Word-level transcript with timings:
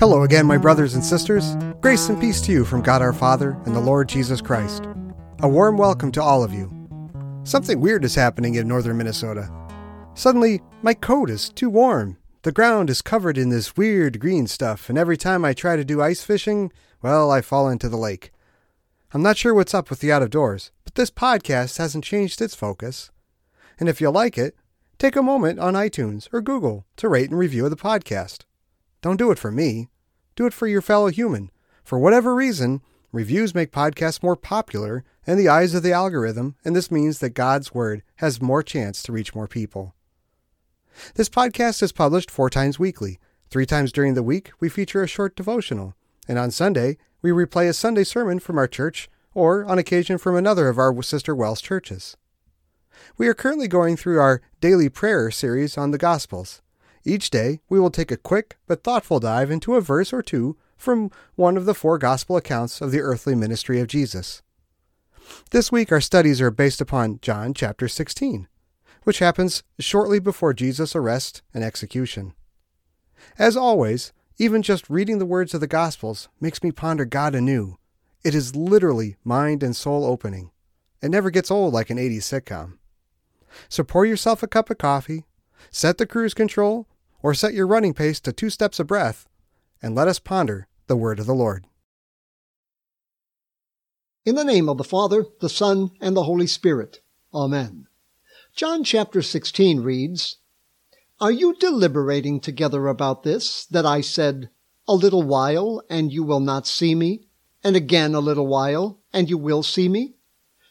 Hello 0.00 0.22
again, 0.22 0.46
my 0.46 0.56
brothers 0.56 0.94
and 0.94 1.04
sisters. 1.04 1.56
Grace 1.80 2.08
and 2.08 2.20
peace 2.20 2.40
to 2.40 2.52
you 2.52 2.64
from 2.64 2.82
God 2.82 3.02
our 3.02 3.12
Father 3.12 3.56
and 3.64 3.76
the 3.76 3.80
Lord 3.80 4.08
Jesus 4.08 4.40
Christ. 4.40 4.84
A 5.40 5.48
warm 5.48 5.76
welcome 5.76 6.10
to 6.12 6.22
all 6.22 6.42
of 6.42 6.52
you. 6.52 6.72
Something 7.44 7.80
weird 7.80 8.04
is 8.04 8.16
happening 8.16 8.56
in 8.56 8.66
northern 8.66 8.96
Minnesota. 8.96 9.48
Suddenly, 10.14 10.62
my 10.82 10.94
coat 10.94 11.30
is 11.30 11.48
too 11.48 11.70
warm. 11.70 12.16
The 12.42 12.50
ground 12.50 12.90
is 12.90 13.00
covered 13.00 13.38
in 13.38 13.50
this 13.50 13.76
weird 13.76 14.18
green 14.18 14.48
stuff, 14.48 14.88
and 14.88 14.98
every 14.98 15.16
time 15.16 15.44
I 15.44 15.52
try 15.52 15.76
to 15.76 15.84
do 15.84 16.02
ice 16.02 16.22
fishing, 16.22 16.72
well, 17.02 17.30
I 17.30 17.40
fall 17.40 17.68
into 17.68 17.88
the 17.88 17.96
lake. 17.96 18.32
I'm 19.12 19.22
not 19.22 19.36
sure 19.36 19.54
what's 19.54 19.74
up 19.74 19.90
with 19.90 20.00
the 20.00 20.10
out 20.10 20.22
of 20.22 20.30
doors, 20.30 20.72
but 20.82 20.96
this 20.96 21.10
podcast 21.10 21.78
hasn't 21.78 22.04
changed 22.04 22.40
its 22.40 22.56
focus. 22.56 23.10
And 23.78 23.88
if 23.88 24.00
you 24.00 24.10
like 24.10 24.36
it, 24.36 24.56
take 24.98 25.14
a 25.14 25.22
moment 25.22 25.60
on 25.60 25.74
iTunes 25.74 26.28
or 26.32 26.40
Google 26.40 26.84
to 26.96 27.08
rate 27.08 27.30
and 27.30 27.38
review 27.38 27.68
the 27.68 27.76
podcast. 27.76 28.44
Don't 29.00 29.16
do 29.16 29.30
it 29.30 29.38
for 29.38 29.52
me. 29.52 29.88
Do 30.34 30.46
it 30.46 30.52
for 30.52 30.66
your 30.66 30.82
fellow 30.82 31.08
human. 31.08 31.50
For 31.84 31.98
whatever 31.98 32.34
reason, 32.34 32.82
reviews 33.12 33.54
make 33.54 33.70
podcasts 33.70 34.22
more 34.22 34.36
popular 34.36 35.04
in 35.26 35.38
the 35.38 35.48
eyes 35.48 35.74
of 35.74 35.82
the 35.82 35.92
algorithm, 35.92 36.56
and 36.64 36.74
this 36.74 36.90
means 36.90 37.20
that 37.20 37.30
God's 37.30 37.72
Word 37.72 38.02
has 38.16 38.42
more 38.42 38.62
chance 38.62 39.02
to 39.04 39.12
reach 39.12 39.34
more 39.34 39.46
people. 39.46 39.94
This 41.14 41.28
podcast 41.28 41.82
is 41.82 41.92
published 41.92 42.30
four 42.30 42.50
times 42.50 42.78
weekly. 42.78 43.18
Three 43.50 43.66
times 43.66 43.92
during 43.92 44.14
the 44.14 44.22
week, 44.22 44.50
we 44.60 44.68
feature 44.68 45.02
a 45.02 45.08
short 45.08 45.36
devotional, 45.36 45.94
and 46.26 46.38
on 46.38 46.50
Sunday, 46.50 46.98
we 47.22 47.30
replay 47.30 47.68
a 47.68 47.72
Sunday 47.72 48.04
sermon 48.04 48.40
from 48.40 48.58
our 48.58 48.66
church 48.66 49.08
or, 49.32 49.64
on 49.64 49.78
occasion, 49.78 50.18
from 50.18 50.36
another 50.36 50.68
of 50.68 50.78
our 50.78 51.02
sister 51.02 51.34
WELS 51.34 51.60
churches. 51.60 52.16
We 53.16 53.28
are 53.28 53.34
currently 53.34 53.68
going 53.68 53.96
through 53.96 54.20
our 54.20 54.40
daily 54.60 54.88
prayer 54.88 55.30
series 55.30 55.76
on 55.76 55.90
the 55.90 55.98
Gospels. 55.98 56.62
Each 57.04 57.30
day, 57.30 57.60
we 57.68 57.80
will 57.80 57.90
take 57.90 58.10
a 58.10 58.16
quick 58.16 58.56
but 58.66 58.82
thoughtful 58.84 59.20
dive 59.20 59.50
into 59.50 59.74
a 59.74 59.80
verse 59.80 60.12
or 60.12 60.22
two 60.22 60.56
from 60.76 61.10
one 61.34 61.56
of 61.56 61.64
the 61.64 61.74
four 61.74 61.98
Gospel 61.98 62.36
accounts 62.36 62.80
of 62.80 62.92
the 62.92 63.00
earthly 63.00 63.34
ministry 63.34 63.80
of 63.80 63.88
Jesus. 63.88 64.42
This 65.50 65.72
week, 65.72 65.90
our 65.90 66.00
studies 66.00 66.40
are 66.40 66.50
based 66.50 66.80
upon 66.80 67.20
John 67.20 67.54
chapter 67.54 67.88
16, 67.88 68.48
which 69.04 69.18
happens 69.18 69.62
shortly 69.78 70.18
before 70.18 70.54
Jesus' 70.54 70.94
arrest 70.94 71.42
and 71.52 71.64
execution. 71.64 72.34
As 73.38 73.56
always, 73.56 74.12
even 74.38 74.62
just 74.62 74.88
reading 74.88 75.18
the 75.18 75.26
words 75.26 75.54
of 75.54 75.60
the 75.60 75.66
Gospels 75.66 76.28
makes 76.40 76.62
me 76.62 76.70
ponder 76.70 77.04
God 77.04 77.34
anew. 77.34 77.78
It 78.24 78.34
is 78.34 78.54
literally 78.54 79.16
mind 79.24 79.62
and 79.62 79.74
soul 79.74 80.04
opening. 80.04 80.50
It 81.02 81.10
never 81.10 81.30
gets 81.30 81.50
old 81.50 81.74
like 81.74 81.90
an 81.90 81.98
80s 81.98 82.22
sitcom. 82.22 82.78
So 83.68 83.84
pour 83.84 84.04
yourself 84.04 84.42
a 84.42 84.48
cup 84.48 84.70
of 84.70 84.78
coffee, 84.78 85.24
set 85.70 85.98
the 85.98 86.06
cruise 86.06 86.34
control, 86.34 86.86
or 87.22 87.34
set 87.34 87.54
your 87.54 87.66
running 87.66 87.94
pace 87.94 88.20
to 88.20 88.32
two 88.32 88.50
steps 88.50 88.78
a 88.78 88.84
breath, 88.84 89.26
and 89.82 89.94
let 89.94 90.08
us 90.08 90.18
ponder 90.18 90.68
the 90.86 90.96
word 90.96 91.18
of 91.18 91.26
the 91.26 91.34
Lord. 91.34 91.66
In 94.24 94.34
the 94.34 94.44
name 94.44 94.68
of 94.68 94.78
the 94.78 94.84
Father, 94.84 95.24
the 95.40 95.48
Son, 95.48 95.90
and 96.00 96.16
the 96.16 96.24
Holy 96.24 96.46
Spirit. 96.46 97.00
Amen. 97.32 97.86
John 98.54 98.84
chapter 98.84 99.22
16 99.22 99.80
reads, 99.80 100.36
Are 101.20 101.30
you 101.30 101.54
deliberating 101.58 102.40
together 102.40 102.88
about 102.88 103.22
this, 103.22 103.64
that 103.66 103.86
I 103.86 104.00
said, 104.00 104.50
A 104.86 104.94
little 104.94 105.22
while, 105.22 105.82
and 105.88 106.12
you 106.12 106.24
will 106.24 106.40
not 106.40 106.66
see 106.66 106.94
me, 106.94 107.28
and 107.64 107.76
again 107.76 108.14
a 108.14 108.20
little 108.20 108.46
while, 108.46 109.00
and 109.12 109.30
you 109.30 109.38
will 109.38 109.62
see 109.62 109.88
me? 109.88 110.16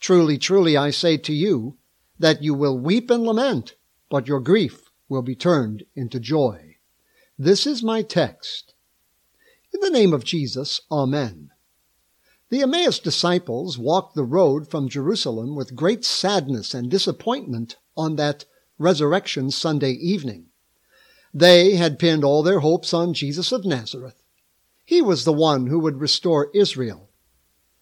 Truly, 0.00 0.38
truly, 0.38 0.76
I 0.76 0.90
say 0.90 1.16
to 1.16 1.32
you, 1.32 1.76
that 2.18 2.42
you 2.42 2.54
will 2.54 2.78
weep 2.78 3.10
and 3.10 3.24
lament, 3.24 3.74
but 4.10 4.26
your 4.26 4.40
grief 4.40 4.90
will 5.08 5.22
be 5.22 5.34
turned 5.34 5.84
into 5.94 6.20
joy. 6.20 6.76
This 7.38 7.66
is 7.66 7.82
my 7.82 8.02
text. 8.02 8.74
In 9.72 9.80
the 9.80 9.90
name 9.90 10.12
of 10.12 10.24
Jesus, 10.24 10.80
Amen. 10.90 11.50
The 12.50 12.62
Emmaus 12.62 12.98
disciples 12.98 13.76
walked 13.76 14.14
the 14.14 14.24
road 14.24 14.70
from 14.70 14.88
Jerusalem 14.88 15.54
with 15.54 15.76
great 15.76 16.04
sadness 16.04 16.72
and 16.72 16.90
disappointment 16.90 17.76
on 17.96 18.16
that 18.16 18.46
Resurrection 18.78 19.50
Sunday 19.50 19.92
evening. 19.92 20.46
They 21.34 21.76
had 21.76 21.98
pinned 21.98 22.24
all 22.24 22.42
their 22.42 22.60
hopes 22.60 22.94
on 22.94 23.12
Jesus 23.12 23.52
of 23.52 23.66
Nazareth. 23.66 24.22
He 24.84 25.02
was 25.02 25.24
the 25.24 25.32
one 25.32 25.66
who 25.66 25.78
would 25.80 26.00
restore 26.00 26.50
Israel. 26.54 27.10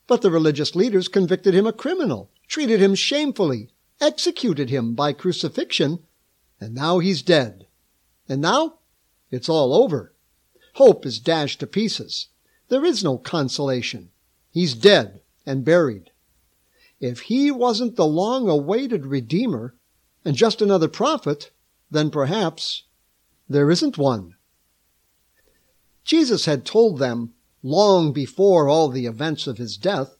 But 0.09 0.23
the 0.23 0.31
religious 0.31 0.75
leaders 0.75 1.07
convicted 1.07 1.55
him 1.55 1.67
a 1.67 1.73
criminal, 1.73 2.31
treated 2.49 2.81
him 2.81 2.97
shamefully, 2.97 3.71
executed 4.01 4.71
him 4.71 4.95
by 4.95 5.13
crucifixion, 5.13 6.01
and 6.61 6.75
now 6.75 6.99
he's 6.99 7.23
dead. 7.23 7.67
And 8.29 8.41
now 8.41 8.79
it's 9.31 9.49
all 9.49 9.75
over. 9.75 10.13
Hope 10.75 11.07
is 11.07 11.19
dashed 11.19 11.61
to 11.61 11.67
pieces. 11.67 12.29
There 12.69 12.85
is 12.85 13.05
no 13.05 13.19
consolation. 13.19 14.11
He's 14.51 14.75
dead 14.75 15.21
and 15.45 15.65
buried. 15.65 16.11
If 17.01 17.21
he 17.21 17.51
wasn't 17.51 17.97
the 17.97 18.07
long 18.07 18.49
awaited 18.49 19.07
Redeemer 19.07 19.75
and 20.25 20.35
just 20.37 20.61
another 20.61 20.89
prophet, 20.89 21.51
then 21.91 22.11
perhaps 22.11 22.85
there 23.49 23.71
isn't 23.71 23.99
one. 23.99 24.35
Jesus 26.05 26.47
had 26.47 26.65
told 26.65 26.99
them 26.99 27.35
long 27.63 28.13
before 28.13 28.69
all 28.69 28.89
the 28.89 29.07
events 29.07 29.47
of 29.47 29.59
his 29.59 29.77
death, 29.77 30.17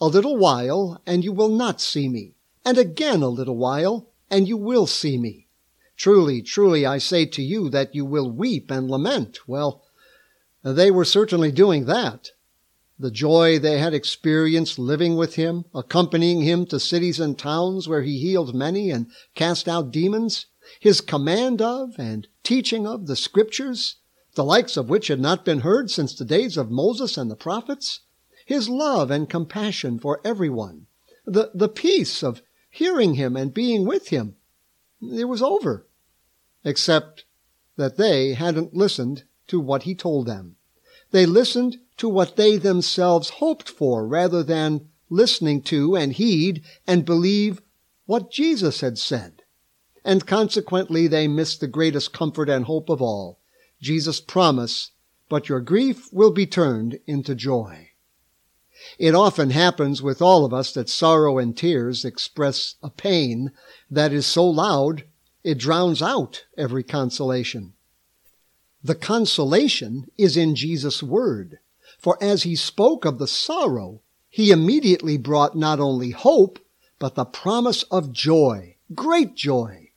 A 0.00 0.06
little 0.06 0.36
while, 0.36 1.00
and 1.06 1.24
you 1.24 1.32
will 1.32 1.48
not 1.48 1.80
see 1.80 2.08
me, 2.08 2.34
and 2.70 2.78
again 2.78 3.20
a 3.20 3.28
little 3.28 3.56
while, 3.56 4.08
and 4.30 4.46
you 4.46 4.56
will 4.56 4.86
see 4.86 5.18
me. 5.18 5.48
Truly, 5.96 6.40
truly, 6.40 6.86
I 6.86 6.98
say 6.98 7.26
to 7.26 7.42
you 7.42 7.68
that 7.70 7.96
you 7.96 8.04
will 8.04 8.30
weep 8.30 8.70
and 8.70 8.88
lament. 8.88 9.40
Well, 9.48 9.82
they 10.62 10.88
were 10.88 11.04
certainly 11.04 11.50
doing 11.50 11.86
that. 11.86 12.30
The 12.96 13.10
joy 13.10 13.58
they 13.58 13.78
had 13.78 13.92
experienced 13.92 14.78
living 14.78 15.16
with 15.16 15.34
him, 15.34 15.64
accompanying 15.74 16.42
him 16.42 16.64
to 16.66 16.78
cities 16.78 17.18
and 17.18 17.36
towns 17.36 17.88
where 17.88 18.02
he 18.02 18.20
healed 18.20 18.54
many 18.54 18.92
and 18.92 19.08
cast 19.34 19.66
out 19.66 19.90
demons, 19.90 20.46
his 20.78 21.00
command 21.00 21.60
of 21.60 21.98
and 21.98 22.28
teaching 22.44 22.86
of 22.86 23.08
the 23.08 23.16
scriptures, 23.16 23.96
the 24.36 24.44
likes 24.44 24.76
of 24.76 24.88
which 24.88 25.08
had 25.08 25.18
not 25.18 25.44
been 25.44 25.62
heard 25.62 25.90
since 25.90 26.14
the 26.14 26.24
days 26.24 26.56
of 26.56 26.70
Moses 26.70 27.18
and 27.18 27.28
the 27.28 27.34
prophets, 27.34 28.02
his 28.46 28.68
love 28.68 29.10
and 29.10 29.28
compassion 29.28 29.98
for 29.98 30.20
everyone, 30.24 30.86
the, 31.26 31.50
the 31.52 31.68
peace 31.68 32.22
of 32.22 32.42
hearing 32.70 33.14
him 33.14 33.36
and 33.36 33.52
being 33.52 33.84
with 33.84 34.08
him, 34.08 34.36
it 35.02 35.24
was 35.24 35.42
over 35.42 35.86
except 36.64 37.24
that 37.76 37.96
they 37.96 38.34
hadn't 38.34 38.74
listened 38.74 39.24
to 39.46 39.58
what 39.58 39.84
he 39.84 39.94
told 39.94 40.26
them. 40.26 40.56
They 41.10 41.26
listened 41.26 41.78
to 41.96 42.08
what 42.08 42.36
they 42.36 42.56
themselves 42.56 43.30
hoped 43.30 43.68
for 43.68 44.06
rather 44.06 44.42
than 44.42 44.88
listening 45.08 45.62
to 45.62 45.96
and 45.96 46.12
heed 46.12 46.62
and 46.86 47.04
believe 47.04 47.60
what 48.06 48.30
Jesus 48.30 48.80
had 48.80 48.98
said. 48.98 49.42
And 50.04 50.26
consequently, 50.26 51.06
they 51.06 51.28
missed 51.28 51.60
the 51.60 51.66
greatest 51.66 52.12
comfort 52.12 52.48
and 52.48 52.64
hope 52.64 52.88
of 52.88 53.02
all, 53.02 53.40
Jesus' 53.80 54.20
promise, 54.20 54.92
but 55.28 55.48
your 55.48 55.60
grief 55.60 56.12
will 56.12 56.30
be 56.30 56.46
turned 56.46 56.98
into 57.06 57.34
joy. 57.34 57.89
It 58.98 59.14
often 59.14 59.50
happens 59.50 60.02
with 60.02 60.22
all 60.22 60.44
of 60.44 60.54
us 60.54 60.72
that 60.72 60.88
sorrow 60.88 61.38
and 61.38 61.56
tears 61.56 62.04
express 62.04 62.76
a 62.82 62.90
pain 62.90 63.52
that 63.90 64.12
is 64.12 64.26
so 64.26 64.48
loud 64.48 65.04
it 65.42 65.58
drowns 65.58 66.02
out 66.02 66.44
every 66.56 66.82
consolation. 66.82 67.74
The 68.82 68.94
consolation 68.94 70.06
is 70.16 70.36
in 70.36 70.54
Jesus' 70.54 71.02
word. 71.02 71.58
For 71.98 72.16
as 72.22 72.44
he 72.44 72.56
spoke 72.56 73.04
of 73.04 73.18
the 73.18 73.26
sorrow, 73.26 74.00
he 74.28 74.50
immediately 74.50 75.18
brought 75.18 75.56
not 75.56 75.80
only 75.80 76.10
hope, 76.10 76.58
but 76.98 77.14
the 77.14 77.24
promise 77.24 77.82
of 77.84 78.12
joy, 78.12 78.76
great 78.94 79.34
joy. 79.34 79.90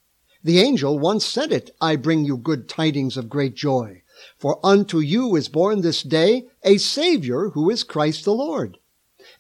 The 0.44 0.60
angel 0.60 1.00
once 1.00 1.26
said 1.26 1.52
it, 1.54 1.72
I 1.80 1.96
bring 1.96 2.26
you 2.26 2.36
good 2.36 2.68
tidings 2.68 3.16
of 3.16 3.30
great 3.30 3.56
joy. 3.56 4.03
For 4.38 4.60
unto 4.64 5.00
you 5.00 5.36
is 5.36 5.50
born 5.50 5.82
this 5.82 6.04
day 6.04 6.48
a 6.64 6.78
Savior 6.78 7.50
who 7.50 7.70
is 7.70 7.84
Christ 7.84 8.26
the 8.26 8.34
Lord. 8.34 8.78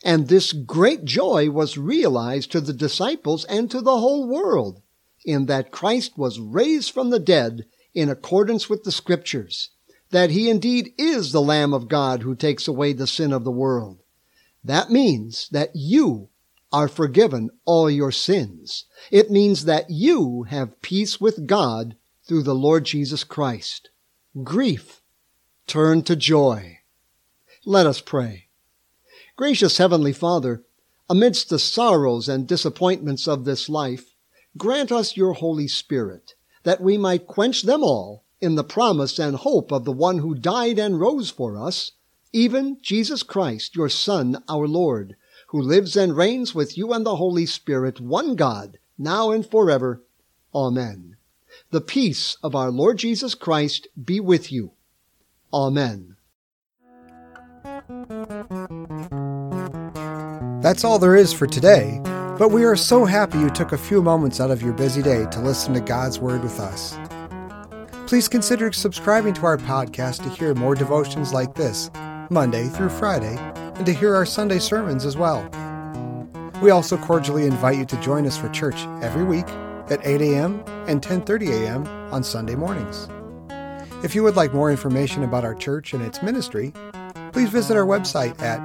And 0.03 0.27
this 0.27 0.53
great 0.53 1.05
joy 1.05 1.49
was 1.49 1.77
realized 1.77 2.51
to 2.51 2.61
the 2.61 2.73
disciples 2.73 3.45
and 3.45 3.69
to 3.71 3.81
the 3.81 3.97
whole 3.97 4.27
world 4.27 4.81
in 5.25 5.45
that 5.45 5.71
Christ 5.71 6.17
was 6.17 6.39
raised 6.39 6.91
from 6.91 7.09
the 7.09 7.19
dead 7.19 7.65
in 7.93 8.09
accordance 8.09 8.69
with 8.69 8.83
the 8.83 8.91
scriptures, 8.91 9.69
that 10.09 10.31
he 10.31 10.49
indeed 10.49 10.93
is 10.97 11.31
the 11.31 11.41
Lamb 11.41 11.73
of 11.73 11.87
God 11.87 12.23
who 12.23 12.35
takes 12.35 12.67
away 12.67 12.93
the 12.93 13.07
sin 13.07 13.31
of 13.31 13.43
the 13.43 13.51
world. 13.51 14.01
That 14.63 14.89
means 14.89 15.49
that 15.51 15.71
you 15.73 16.29
are 16.71 16.87
forgiven 16.87 17.49
all 17.65 17.89
your 17.89 18.11
sins. 18.11 18.85
It 19.11 19.29
means 19.29 19.65
that 19.65 19.89
you 19.89 20.43
have 20.43 20.81
peace 20.81 21.21
with 21.21 21.45
God 21.45 21.95
through 22.27 22.43
the 22.43 22.55
Lord 22.55 22.85
Jesus 22.85 23.23
Christ. 23.23 23.89
Grief 24.41 25.03
turn 25.67 26.01
to 26.01 26.15
joy. 26.15 26.79
Let 27.65 27.85
us 27.85 28.01
pray. 28.01 28.47
Gracious 29.35 29.77
Heavenly 29.77 30.11
Father, 30.11 30.63
amidst 31.07 31.49
the 31.49 31.59
sorrows 31.59 32.27
and 32.27 32.47
disappointments 32.47 33.27
of 33.27 33.45
this 33.45 33.69
life, 33.69 34.15
grant 34.57 34.91
us 34.91 35.15
your 35.15 35.33
Holy 35.33 35.67
Spirit, 35.67 36.33
that 36.63 36.81
we 36.81 36.97
might 36.97 37.27
quench 37.27 37.61
them 37.61 37.83
all 37.83 38.23
in 38.41 38.55
the 38.55 38.63
promise 38.63 39.19
and 39.19 39.35
hope 39.35 39.71
of 39.71 39.85
the 39.85 39.91
one 39.91 40.17
who 40.17 40.33
died 40.33 40.79
and 40.79 40.99
rose 40.99 41.29
for 41.29 41.55
us, 41.55 41.91
even 42.31 42.79
Jesus 42.81 43.21
Christ, 43.21 43.75
your 43.75 43.87
Son, 43.87 44.43
our 44.49 44.67
Lord, 44.67 45.15
who 45.49 45.61
lives 45.61 45.95
and 45.95 46.17
reigns 46.17 46.55
with 46.55 46.75
you 46.75 46.91
and 46.91 47.05
the 47.05 47.17
Holy 47.17 47.45
Spirit, 47.45 48.01
one 48.01 48.35
God, 48.35 48.79
now 48.97 49.29
and 49.29 49.45
forever. 49.45 50.01
Amen. 50.55 51.17
The 51.71 51.81
peace 51.81 52.37
of 52.43 52.55
our 52.55 52.71
Lord 52.71 52.97
Jesus 52.97 53.35
Christ 53.35 53.87
be 54.01 54.19
with 54.19 54.51
you. 54.51 54.73
Amen. 55.53 56.17
That's 60.61 60.83
all 60.83 60.99
there 60.99 61.15
is 61.15 61.33
for 61.33 61.45
today, 61.47 61.99
but 62.03 62.51
we 62.51 62.63
are 62.63 62.75
so 62.75 63.05
happy 63.05 63.37
you 63.37 63.49
took 63.49 63.71
a 63.71 63.77
few 63.77 64.01
moments 64.01 64.39
out 64.39 64.51
of 64.51 64.61
your 64.61 64.73
busy 64.73 65.01
day 65.01 65.25
to 65.31 65.39
listen 65.41 65.73
to 65.73 65.81
God's 65.81 66.19
Word 66.19 66.41
with 66.41 66.59
us. 66.59 66.97
Please 68.07 68.27
consider 68.27 68.71
subscribing 68.71 69.33
to 69.33 69.45
our 69.45 69.57
podcast 69.57 70.23
to 70.23 70.29
hear 70.29 70.53
more 70.53 70.75
devotions 70.75 71.33
like 71.33 71.55
this, 71.55 71.91
Monday 72.29 72.67
through 72.67 72.89
Friday, 72.89 73.37
and 73.75 73.85
to 73.85 73.93
hear 73.93 74.15
our 74.15 74.25
Sunday 74.25 74.59
sermons 74.59 75.05
as 75.05 75.17
well. 75.17 75.47
We 76.61 76.69
also 76.69 76.97
cordially 76.97 77.45
invite 77.45 77.77
you 77.77 77.85
to 77.85 78.01
join 78.01 78.25
us 78.25 78.37
for 78.37 78.49
church 78.49 78.85
every 79.01 79.23
week 79.23 79.47
at 79.89 80.05
8 80.05 80.21
a.m. 80.21 80.63
and 80.87 81.01
10:30 81.01 81.63
a.m. 81.63 81.87
on 82.13 82.23
Sunday 82.23 82.55
mornings. 82.55 83.09
If 84.03 84.13
you 84.15 84.23
would 84.23 84.35
like 84.35 84.53
more 84.53 84.69
information 84.69 85.23
about 85.23 85.45
our 85.45 85.55
church 85.55 85.93
and 85.93 86.03
its 86.03 86.21
ministry, 86.21 86.73
please 87.31 87.49
visit 87.49 87.77
our 87.77 87.85
website 87.85 88.37
at 88.41 88.59